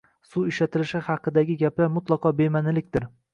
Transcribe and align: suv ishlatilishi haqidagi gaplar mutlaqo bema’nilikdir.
suv 0.27 0.45
ishlatilishi 0.51 1.01
haqidagi 1.09 1.59
gaplar 1.65 1.93
mutlaqo 1.99 2.33
bema’nilikdir. 2.41 3.07